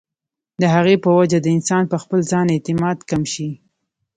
[0.61, 3.49] د هغې پۀ وجه د انسان پۀ خپل ځان اعتماد کم شي